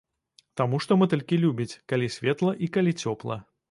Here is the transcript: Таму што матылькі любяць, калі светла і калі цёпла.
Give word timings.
Таму 0.61 0.79
што 0.85 0.97
матылькі 1.03 1.41
любяць, 1.45 1.79
калі 1.93 2.13
светла 2.19 2.59
і 2.67 2.75
калі 2.77 3.01
цёпла. 3.05 3.43